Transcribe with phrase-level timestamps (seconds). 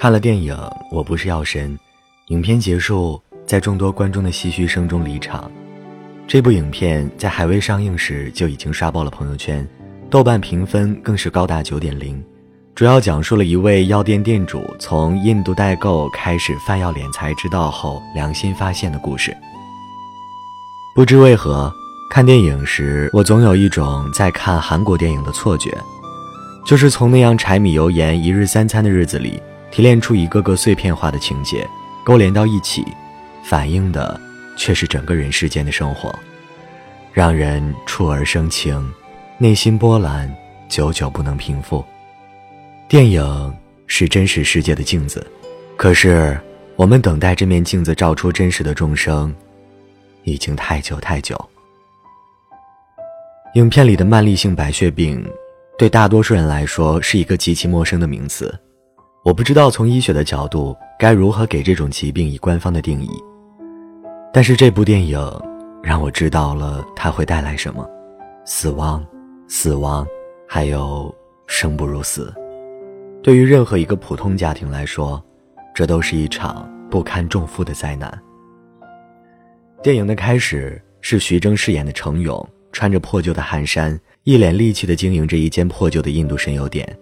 [0.00, 0.54] 看了电影
[0.92, 1.76] 《我不是药神》，
[2.28, 5.50] 影片结束，在众多观众的唏嘘声中离场。
[6.24, 9.66] 这部影片在还未上映时就已经刷爆了朋友圈，
[10.08, 12.24] 豆瓣评分更是高达九点零。
[12.76, 19.36] 主要讲述了一位药店店主从印度代购开始贩药敛财之道后良心发现的故事。
[20.94, 21.72] 不知为何，
[22.08, 25.76] 看电影时我总有一种在看韩国电影的错觉，
[26.64, 29.42] 就是从那样柴米油盐一日三餐的日子里。
[29.70, 31.66] 提炼出一个个碎片化的情节，
[32.04, 32.84] 勾连到一起，
[33.44, 34.20] 反映的
[34.56, 36.14] 却是整个人世间的生活，
[37.12, 38.92] 让人触而生情，
[39.36, 40.34] 内心波澜
[40.68, 41.84] 久久不能平复。
[42.88, 43.54] 电影
[43.86, 45.24] 是真实世界的镜子，
[45.76, 46.40] 可是
[46.76, 49.34] 我们等待这面镜子照出真实的众生，
[50.24, 51.38] 已经太久太久。
[53.54, 55.24] 影片里的慢粒性白血病，
[55.76, 58.58] 对大多数人来说是一个极其陌生的名词。
[59.28, 63.10] 我不知道从医学的角度该如何给这种疾病以官方的定义，
[64.32, 65.20] 但是这部电影
[65.82, 67.86] 让我知道了它会带来什么：
[68.46, 69.06] 死亡、
[69.46, 70.06] 死亡，
[70.48, 71.14] 还有
[71.46, 72.32] 生不如死。
[73.22, 75.22] 对于任何一个普通家庭来说，
[75.74, 78.10] 这都是一场不堪重负的灾难。
[79.82, 86.98] 电影的开始是徐峥饰演的程勇，穿着破旧的汗衫，一脸戾气地经营着一间破旧的印度神油店。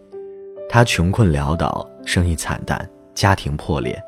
[0.68, 4.00] 他穷困潦倒，生意惨淡，家庭破裂，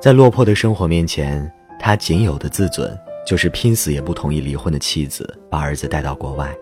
[0.00, 6.52] 在落魄的生活面前，他仅有的自尊就是拼死也不同意离婚的妻子把儿子带到国外。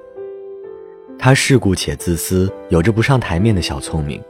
[1.16, 4.20] 他世故且自私，有着不上台面的小聪明，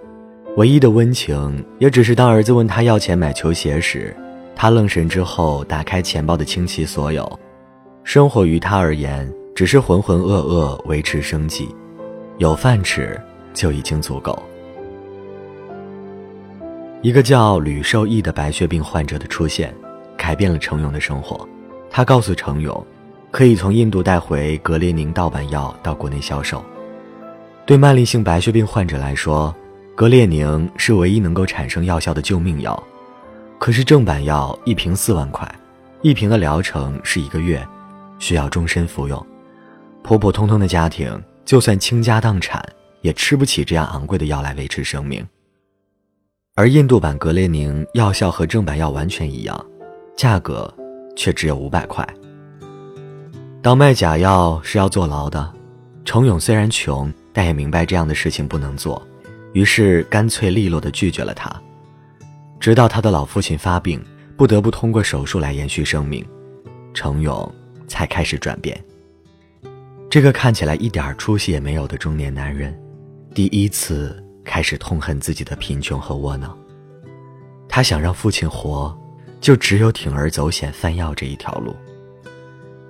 [0.56, 4.15] 唯一的温情也只是当儿子问他要钱买球鞋时，
[4.55, 7.41] 他愣神之后打开钱包的倾其所有。
[8.05, 11.75] 生活于他而言只是浑浑噩噩维持生计，
[12.37, 13.19] 有饭吃
[13.55, 14.39] 就已经足够。
[17.01, 19.72] 一个叫吕受益的白血病患者的出现，
[20.17, 21.49] 改变了程勇的生活。
[21.89, 22.84] 他告诉程勇，
[23.31, 26.65] 可以从印度带回格列宁盗版药到国内销售。
[27.65, 29.55] 对慢粒性白血病患者来说，
[29.95, 32.83] 格列宁是唯一能够产生药效的救命药。
[33.61, 35.49] 可是正版药一瓶四万块，
[36.03, 37.65] 一瓶的疗程是一个月，
[38.19, 39.25] 需要终身服用。
[40.03, 42.61] 普普通通的家庭，就算倾家荡产，
[43.03, 45.25] 也吃不起这样昂贵的药来维持生命。
[46.59, 49.67] 而印度版格列宁药效和正版药完全一样，
[50.17, 50.69] 价格
[51.15, 52.05] 却只有五百块。
[53.63, 55.53] 当卖假药是要坐牢的，
[56.05, 59.01] 程勇虽然穷，但也明白这样的事情不能做，
[59.53, 61.49] 于是干脆利落地拒绝了他。
[62.59, 64.05] 直到他的老父亲发病，
[64.37, 66.27] 不得不通过手术来延续生命，
[66.93, 67.55] 程勇
[67.87, 68.77] 才开始转变。
[70.11, 72.77] 这个看起来一点出息也没有的中年男人，
[73.33, 74.25] 第一次。
[74.48, 76.56] 开始痛恨自己的贫穷和窝囊。
[77.69, 78.97] 他想让父亲活，
[79.42, 81.76] 就只有铤而走险贩药这一条路。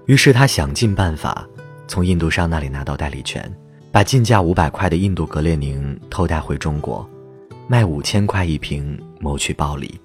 [0.07, 1.45] 于是他想尽办法，
[1.89, 3.53] 从印度商那里拿到代理权，
[3.91, 7.07] 把进价五百块的印度格列宁偷带回中国，
[7.67, 10.01] 卖五千块一瓶，谋取暴利。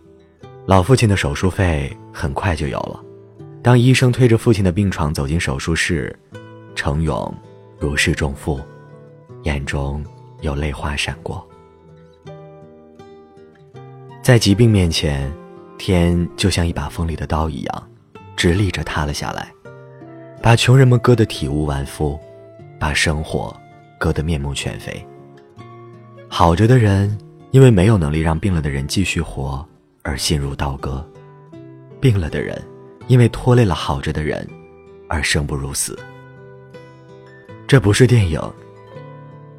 [0.65, 2.99] 老父亲的手术费很快就有了。
[3.61, 6.17] 当医生推着父亲的病床走进手术室，
[6.75, 7.33] 程勇
[7.79, 8.59] 如释重负，
[9.43, 10.03] 眼中。
[10.43, 11.41] 有泪花闪过，
[14.21, 15.31] 在疾病面前，
[15.77, 17.89] 天就像一把锋利的刀一样，
[18.35, 19.49] 直立着塌了下来，
[20.41, 22.19] 把穷人们割得体无完肤，
[22.77, 23.55] 把生活
[23.97, 24.93] 割得面目全非。
[26.27, 27.17] 好着的人，
[27.51, 29.65] 因为没有能力让病了的人继续活，
[30.01, 31.01] 而心如刀割；
[32.01, 32.61] 病了的人，
[33.07, 34.45] 因为拖累了好着的人，
[35.07, 35.97] 而生不如死。
[37.65, 38.41] 这不是电影。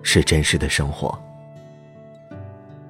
[0.04, 1.18] 是真实的生活。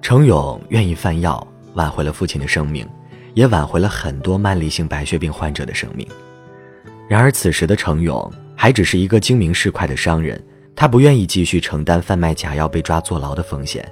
[0.03, 2.87] 程勇愿意贩药挽回了父亲的生命，
[3.33, 6.07] 也挽回了很多慢粒性白血病患者的生命。
[7.09, 10.39] 然而，此时的程勇还只是一个精明市侩的商人，
[10.77, 13.91] 他不愿意继续承担贩卖假药被抓坐牢的风险，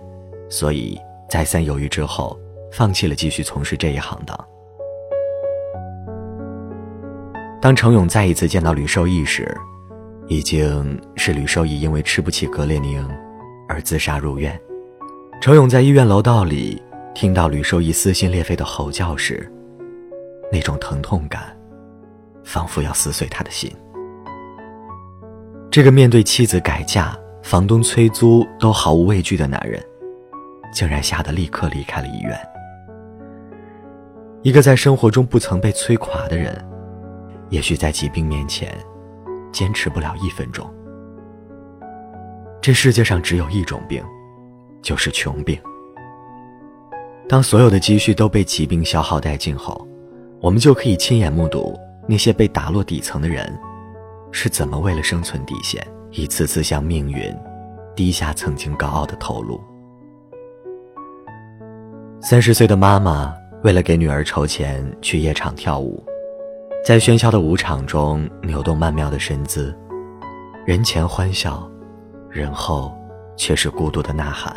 [0.50, 0.98] 所以
[1.30, 2.38] 再三犹豫之后，
[2.72, 4.38] 放弃了继续从事这一行当。
[7.60, 9.56] 当程勇再一次见到吕受益时，
[10.32, 13.06] 毕竟是吕受益因为吃不起格列宁
[13.68, 14.58] 而自杀入院。
[15.42, 16.82] 程勇在医院楼道里
[17.14, 19.46] 听到吕受益撕心裂肺的吼叫时，
[20.50, 21.54] 那种疼痛感，
[22.44, 23.70] 仿佛要撕碎他的心。
[25.70, 29.84] 这个面对妻子改嫁、房东催租都毫无畏惧的男人，
[30.72, 32.34] 竟然吓得立刻离开了医院。
[34.40, 36.66] 一个在生活中不曾被摧垮的人，
[37.50, 38.74] 也许在疾病面前。
[39.52, 40.68] 坚持不了一分钟。
[42.60, 44.02] 这世界上只有一种病，
[44.80, 45.60] 就是穷病。
[47.28, 49.86] 当所有的积蓄都被疾病消耗殆尽后，
[50.40, 51.78] 我们就可以亲眼目睹
[52.08, 53.58] 那些被打落底层的人，
[54.30, 57.34] 是怎么为了生存底线，一次次向命运
[57.94, 59.60] 低下曾经高傲的头颅。
[62.20, 63.34] 三十岁的妈妈
[63.64, 66.04] 为了给女儿筹钱去夜场跳舞，
[66.84, 69.72] 在喧嚣的舞场中扭动曼妙的身姿，
[70.66, 71.70] 人前欢笑，
[72.28, 72.92] 人后
[73.36, 74.52] 却是孤独的呐喊。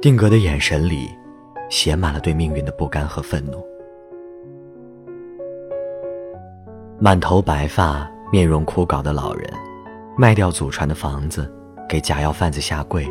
[0.00, 1.08] 定格的眼神里，
[1.70, 3.64] 写满了对命运的不甘和愤怒。
[6.98, 9.48] 满头白发、面容枯槁的老人，
[10.18, 11.48] 卖掉祖传的房子，
[11.88, 13.08] 给假药贩子下跪，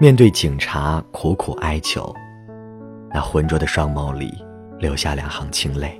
[0.00, 2.12] 面对警察苦苦哀求，
[3.14, 4.34] 那浑浊的双眸里
[4.80, 5.96] 流下两行清泪。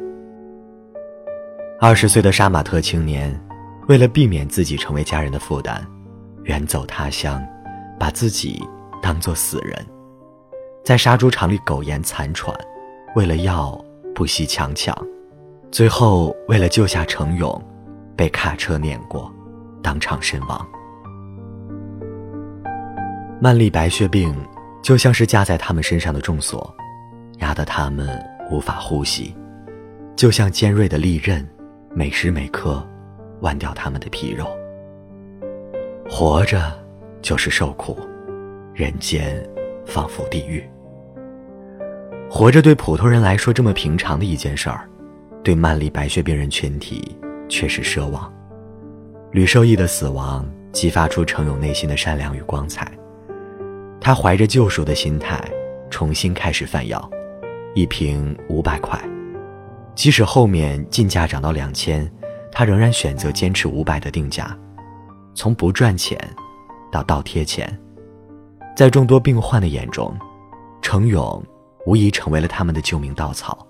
[1.78, 3.38] 二十岁的杀马特青年，
[3.86, 5.86] 为了避免自己成为家人的负担，
[6.44, 7.46] 远走他乡，
[7.98, 8.66] 把自己
[9.02, 9.86] 当作死人。
[10.82, 12.56] 在杀猪场里苟延残喘，
[13.14, 13.78] 为了药
[14.14, 14.96] 不惜强抢，
[15.70, 17.62] 最后为了救下程勇，
[18.16, 19.30] 被卡车碾过，
[19.82, 20.66] 当场身亡。
[23.38, 24.34] 曼丽白血病
[24.82, 26.74] 就像是架在他们身上的重锁，
[27.40, 28.18] 压得他们
[28.50, 29.36] 无法呼吸，
[30.16, 31.46] 就像尖锐的利刃，
[31.98, 32.86] 每时每刻
[33.40, 34.46] 剜掉他们的皮肉。
[36.06, 36.70] 活着
[37.22, 37.98] 就是受苦，
[38.74, 39.42] 人间
[39.86, 40.62] 仿佛地狱。
[42.28, 44.86] 活着对普通人来说这么平常的一件事儿，
[45.42, 47.16] 对曼丽白血病人群体
[47.48, 48.30] 却是奢望。
[49.30, 52.86] 吕受益的死亡激发出程勇内心的善良与光彩，
[53.98, 55.42] 他怀着救赎的心态
[55.88, 57.10] 重新开始贩药，
[57.74, 59.02] 一瓶五百块，
[59.96, 62.08] 即使后面进价涨到两千，
[62.52, 64.56] 他仍然选择坚持五百的定价，
[65.34, 66.16] 从不赚钱
[66.92, 67.76] 到倒贴钱，
[68.76, 70.16] 在众多病患的眼中，
[70.80, 71.42] 程勇。
[71.86, 73.64] 无疑成为了他们的救命稻草，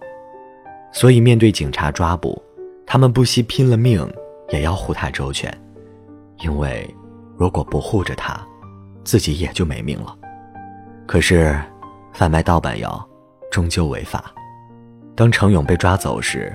[0.90, 2.42] 所以面对警察抓捕，
[2.86, 4.10] 他们不惜拼了命
[4.48, 5.54] 也要护他周全，
[6.38, 6.88] 因为
[7.36, 8.40] 如果不护着他，
[9.04, 10.16] 自己也就没命了。
[11.06, 11.54] 可是，
[12.14, 13.06] 贩卖盗版药
[13.50, 14.32] 终究违法。
[15.16, 16.54] 当程勇被抓走时，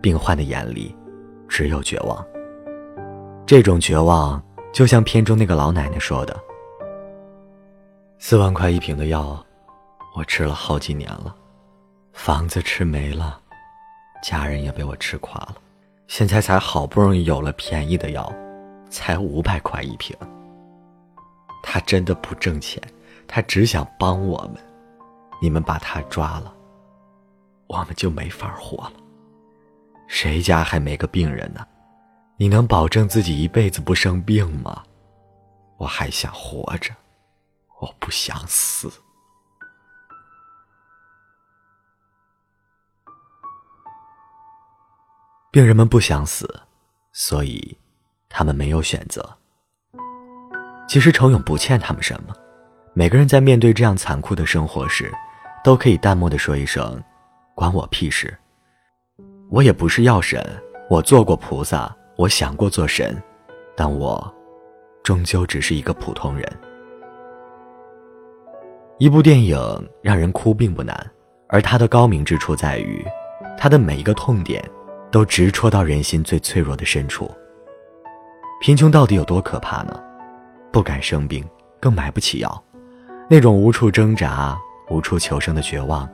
[0.00, 0.94] 病患的眼里
[1.48, 2.22] 只有绝望。
[3.46, 6.36] 这种绝望，就像片中那个老奶奶说的
[8.18, 9.42] ：“四万块一瓶的药。”
[10.14, 11.34] 我吃了好几年了，
[12.12, 13.40] 房子吃没了，
[14.22, 15.54] 家人也被我吃垮了，
[16.06, 18.30] 现在才好不容易有了便宜的药，
[18.90, 20.14] 才五百块一瓶。
[21.62, 22.82] 他真的不挣钱，
[23.26, 24.56] 他只想帮我们。
[25.40, 26.52] 你们把他抓了，
[27.72, 28.92] 我们就没法活了。
[30.06, 31.66] 谁家还没个病人呢？
[32.36, 34.82] 你能保证自己一辈子不生病吗？
[35.78, 36.94] 我还想活着，
[37.80, 38.92] 我不想死。
[45.50, 46.60] 病人们不想死，
[47.12, 47.78] 所以
[48.28, 49.38] 他们没有选择。
[50.86, 52.34] 其实程勇不欠他们什么，
[52.92, 55.10] 每个人在面对这样残酷的生活时，
[55.64, 57.02] 都可以淡漠的说一声
[57.54, 58.36] ：“关我屁事。”
[59.50, 60.44] 我也不是药神，
[60.88, 63.20] 我做过菩萨，我想过做神，
[63.76, 64.34] 但我
[65.02, 66.46] 终究只是一个普通人。
[68.98, 69.58] 一部电影
[70.00, 71.10] 让人哭并不难，
[71.48, 73.04] 而它的高明之处在于，
[73.58, 74.62] 它的每一个痛点。
[75.12, 77.30] 都直戳到人心最脆弱的深处。
[78.62, 80.02] 贫穷到底有多可怕呢？
[80.72, 81.46] 不敢生病，
[81.78, 82.64] 更买不起药，
[83.28, 86.08] 那种无处挣扎、无处求生的绝望，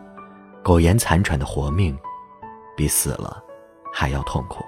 [0.69, 1.97] 苟延残喘的活命，
[2.77, 3.43] 比死了
[3.91, 4.63] 还要痛苦。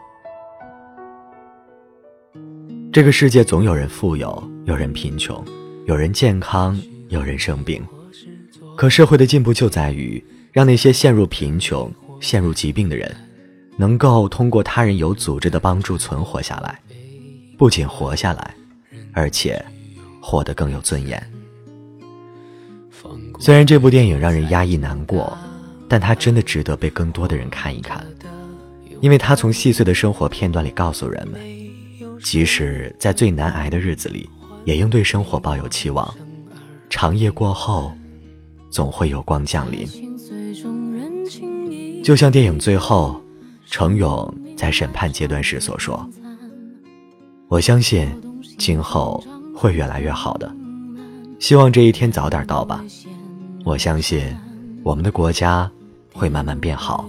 [2.90, 5.44] 这个世界总有人富有，有人贫穷，
[5.84, 6.80] 有人健康，
[7.10, 7.86] 有人生病。
[8.78, 13.14] 可社会的进步就在于让那些陷入贫穷、陷入疾病的人。
[13.76, 16.80] 能够通过他人有组织的帮助存活下来，
[17.58, 18.54] 不仅活下来，
[19.12, 19.62] 而且
[20.18, 21.22] 活得更有尊严。
[23.38, 25.36] 虽然这部电影让人压抑难过，
[25.90, 28.06] 但他真的值得被更多的人看一看，
[29.00, 31.40] 因为他从细碎的生活片段里告诉人们，
[32.22, 34.30] 即使在最难挨的日子里，
[34.64, 36.14] 也应对生活抱有期望。
[36.88, 37.92] 长夜过后，
[38.70, 39.84] 总会有光降临。
[42.04, 43.20] 就像电影最后。
[43.72, 46.04] 程勇在审判阶段时所说
[47.46, 48.08] ：“我相信
[48.58, 49.22] 今后
[49.54, 50.52] 会越来越好的，
[51.38, 52.84] 希望这一天早点到吧。
[53.64, 54.36] 我相信
[54.82, 55.70] 我们的国家
[56.12, 57.08] 会慢慢变好。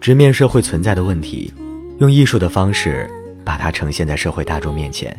[0.00, 1.52] 直面社会存在的问题，
[1.98, 3.08] 用艺术的方式
[3.44, 5.16] 把它呈现在社会大众面前。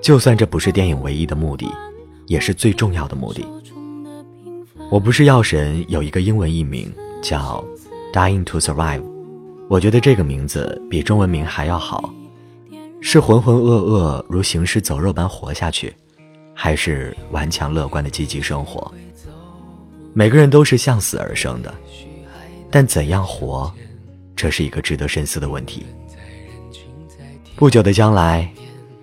[0.00, 1.70] 就算这不是电影唯一的目的，
[2.26, 3.46] 也是最重要的目的。
[4.90, 7.64] 我不是药神有一个英文译名叫
[8.14, 9.00] 《Dying to Survive》，
[9.68, 12.12] 我觉得这个名字比中文名还要好。
[13.00, 15.94] 是浑浑噩噩如行尸走肉般活下去，
[16.54, 18.92] 还是顽强乐观的积极生活？
[20.14, 21.74] 每个人都是向死而生的，
[22.70, 23.72] 但怎样活，
[24.36, 25.84] 这是一个值得深思的问题。
[27.56, 28.50] 不久的将来，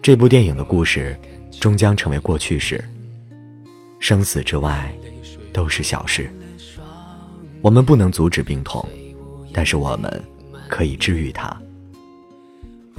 [0.01, 1.18] 这部电影的故事
[1.60, 2.84] 终将成为过去式。
[4.00, 4.92] 生死之外。
[5.51, 6.30] 都是小事，
[7.60, 8.88] 我们不能阻止病痛，
[9.51, 10.24] 但是我们
[10.70, 11.60] 可以治愈它。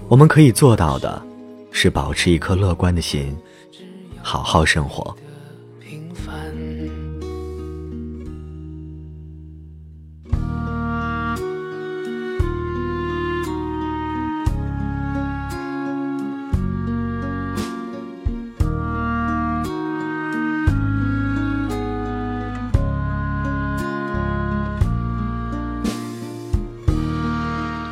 [0.09, 1.23] 我们可以做到的，
[1.71, 3.35] 是保持一颗乐观的心，
[4.21, 5.17] 好好生活。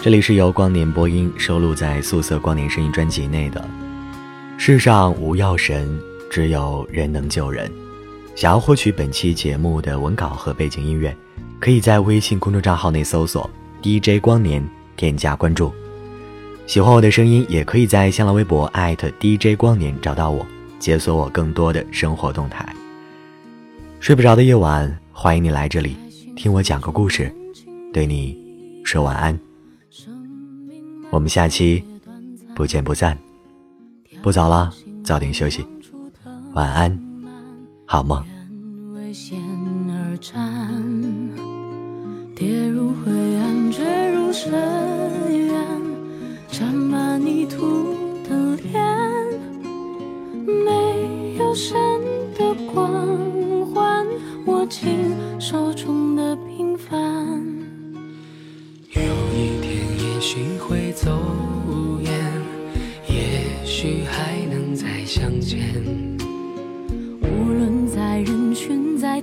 [0.08, 3.62] 这里是由光年播音收录在《素色光年声音》专辑内的。
[4.56, 6.00] 世上无药神，
[6.30, 7.70] 只有人能救人。
[8.34, 11.14] 想要获取本期节目的文稿和背景音乐，
[11.60, 13.50] 可以在微信公众账号内搜索
[13.82, 15.70] “DJ 光年”添加关注。
[16.66, 20.46] 喜欢我的声音，也可以在新浪微博艾特 @DJ 光年找到我，
[20.78, 22.66] 解锁我更多的生活动态。
[24.00, 25.98] 睡不着的夜晚，欢迎你来这里
[26.34, 27.30] 听我讲个故事，
[27.92, 28.34] 对你
[28.82, 29.38] 说晚安。
[31.10, 31.82] 我们下期
[32.54, 33.16] 不见不散，
[34.22, 34.70] 不早了，
[35.02, 35.66] 早点休息，
[36.52, 36.98] 晚安，
[37.86, 38.22] 好梦。
[42.34, 45.54] 跌入灰暗，坠入深渊，
[46.50, 47.94] 沾满泥土
[48.28, 48.80] 的脸，
[50.44, 51.74] 没有神
[52.36, 52.86] 的光
[53.72, 54.06] 环，
[54.46, 56.36] 握紧手中的